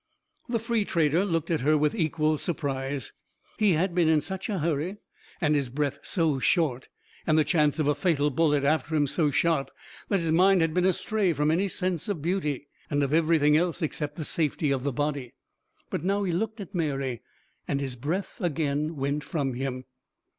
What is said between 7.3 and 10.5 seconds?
the chance of a fatal bullet after him so sharp, that his